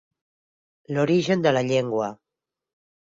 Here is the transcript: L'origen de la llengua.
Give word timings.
L'origen 0.95 1.43
de 1.47 1.51
la 1.57 1.63
llengua. 1.67 2.07